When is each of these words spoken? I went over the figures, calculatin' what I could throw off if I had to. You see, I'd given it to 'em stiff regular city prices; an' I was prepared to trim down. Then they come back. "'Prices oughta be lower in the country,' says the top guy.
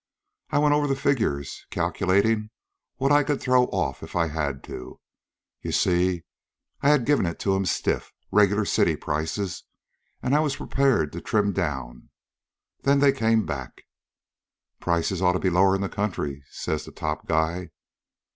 I 0.49 0.57
went 0.57 0.73
over 0.73 0.87
the 0.87 0.95
figures, 0.95 1.67
calculatin' 1.69 2.49
what 2.95 3.11
I 3.11 3.21
could 3.21 3.39
throw 3.39 3.65
off 3.65 4.01
if 4.01 4.15
I 4.15 4.29
had 4.29 4.63
to. 4.63 4.99
You 5.61 5.71
see, 5.71 6.23
I'd 6.81 7.05
given 7.05 7.27
it 7.27 7.37
to 7.41 7.55
'em 7.55 7.67
stiff 7.67 8.11
regular 8.31 8.65
city 8.65 8.95
prices; 8.95 9.63
an' 10.23 10.33
I 10.33 10.39
was 10.39 10.55
prepared 10.55 11.11
to 11.11 11.21
trim 11.21 11.53
down. 11.53 12.09
Then 12.81 12.97
they 12.99 13.11
come 13.11 13.45
back. 13.45 13.83
"'Prices 14.79 15.21
oughta 15.21 15.37
be 15.37 15.51
lower 15.51 15.75
in 15.75 15.81
the 15.81 15.87
country,' 15.87 16.45
says 16.49 16.85
the 16.85 16.91
top 16.91 17.27
guy. 17.27 17.69